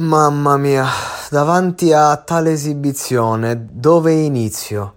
[0.00, 0.86] Mamma mia,
[1.28, 4.94] davanti a tale esibizione, dove inizio?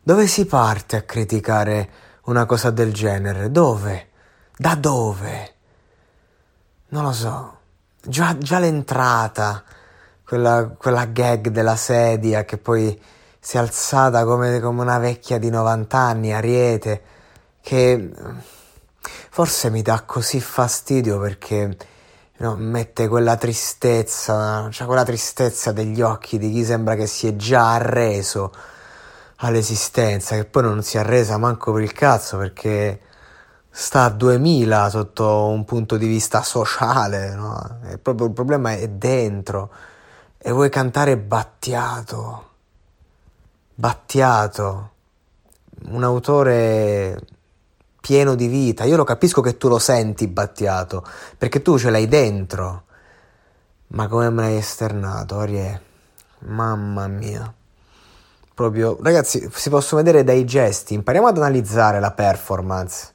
[0.00, 1.90] Dove si parte a criticare
[2.26, 3.50] una cosa del genere?
[3.50, 4.10] Dove?
[4.56, 5.54] Da dove?
[6.90, 7.58] Non lo so.
[8.00, 9.64] Già, già l'entrata,
[10.24, 13.02] quella, quella gag della sedia che poi
[13.40, 17.02] si è alzata come, come una vecchia di 90 anni, Ariete,
[17.60, 18.12] che
[19.28, 21.76] forse mi dà così fastidio perché
[22.38, 27.36] no, mette quella tristezza, cioè quella tristezza degli occhi di chi sembra che si è
[27.36, 28.52] già arreso
[29.36, 33.00] all'esistenza, che poi non si è arresa manco per il cazzo perché
[33.70, 37.80] sta a 2000 sotto un punto di vista sociale, no?
[37.82, 39.70] È proprio il problema è dentro
[40.38, 42.50] e vuoi cantare Battiato,
[43.74, 44.90] Battiato,
[45.88, 47.18] un autore
[48.06, 48.84] pieno di vita.
[48.84, 51.04] Io lo capisco che tu lo senti Battiato,
[51.36, 52.84] perché tu ce l'hai dentro.
[53.88, 55.82] Ma come me l'hai esternato, Arie?
[56.46, 57.52] Mamma mia.
[58.54, 60.94] Proprio, ragazzi, si possono vedere dai gesti.
[60.94, 63.12] Impariamo ad analizzare la performance,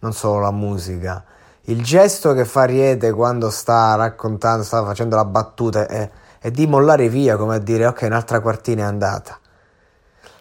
[0.00, 1.24] non solo la musica.
[1.62, 6.10] Il gesto che fa Ariete quando sta raccontando, sta facendo la battuta è,
[6.40, 9.38] è di mollare via, come a dire, ok, un'altra quartina è andata.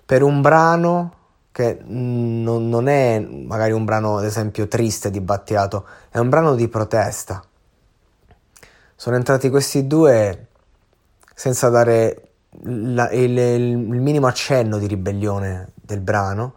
[0.06, 1.14] Per un brano
[1.56, 6.54] che non, non è magari un brano, ad esempio, triste di Battiato, è un brano
[6.54, 7.42] di protesta.
[8.94, 10.48] Sono entrati questi due
[11.34, 12.32] senza dare
[12.64, 16.56] la, il, il, minimo accenno di ribellione del brano.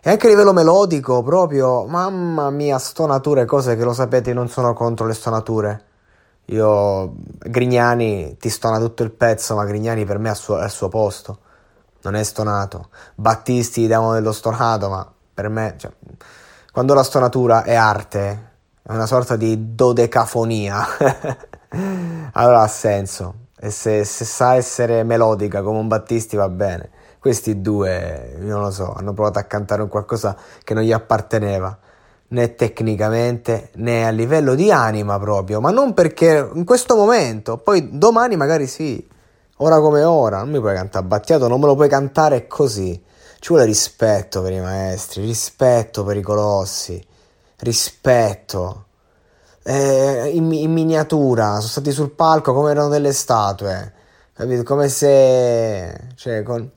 [0.00, 4.72] E anche a livello melodico, proprio, mamma mia, stonature, cose che lo sapete, non sono
[4.72, 5.84] contro le stonature.
[6.46, 10.64] Io, Grignani ti stona tutto il pezzo, ma Grignani per me è al suo, è
[10.64, 11.38] al suo posto
[12.02, 12.88] non è stonato.
[13.14, 15.90] Battisti davano dello stonato, ma per me, cioè,
[16.72, 18.48] quando la stonatura è arte,
[18.82, 20.86] è una sorta di dodecafonia,
[22.32, 23.34] allora ha senso.
[23.62, 26.90] E se, se, sa essere melodica come un Battisti va bene.
[27.18, 30.34] Questi due, non lo so, hanno provato a cantare un qualcosa
[30.64, 31.78] che non gli apparteneva,
[32.28, 37.98] né tecnicamente né a livello di anima proprio, ma non perché in questo momento, poi
[37.98, 39.06] domani magari sì
[39.62, 43.02] ora come ora, non mi puoi cantare Battiato, non me lo puoi cantare così.
[43.38, 47.02] Ci vuole rispetto per i maestri, rispetto per i colossi,
[47.58, 48.86] rispetto.
[49.62, 53.92] Eh, in, in, miniatura, sono stati sul palco come erano delle statue,
[54.34, 54.62] capito?
[54.62, 56.70] Come se, cioè, con,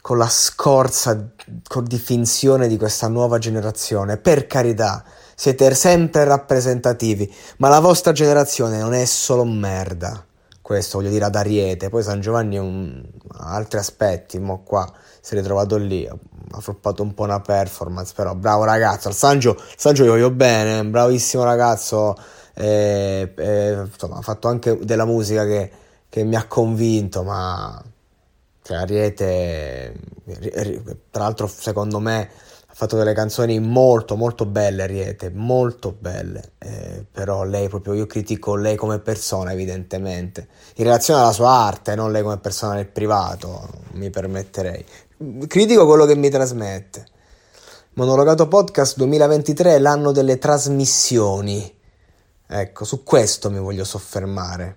[0.00, 1.30] con la scorza
[1.66, 4.18] con, finzione di questa nuova generazione.
[4.18, 5.04] Per carità,
[5.34, 10.24] siete sempre rappresentativi, ma la vostra generazione non è solo merda
[10.64, 13.04] questo voglio dire ad Ariete, poi San Giovanni un,
[13.36, 14.90] altri aspetti, mo qua
[15.20, 19.60] si è ritrovato lì, ha floppato un po' una performance, però bravo ragazzo, al Sangio,
[19.76, 22.16] Sangio io voglio bene, bravissimo ragazzo,
[22.54, 25.70] eh, eh, insomma ha fatto anche della musica che,
[26.08, 27.78] che mi ha convinto, ma
[28.62, 29.94] cioè, Ariete,
[31.10, 32.30] tra l'altro secondo me
[32.74, 38.06] ha fatto delle canzoni molto molto belle Ariete, molto belle, eh, però lei proprio, io
[38.06, 42.88] critico lei come persona evidentemente, in relazione alla sua arte, non lei come persona nel
[42.88, 44.84] privato, mi permetterei.
[45.46, 47.06] Critico quello che mi trasmette.
[47.92, 51.74] Monologato Podcast 2023 è l'anno delle trasmissioni,
[52.46, 54.76] Ecco, su questo mi voglio soffermare.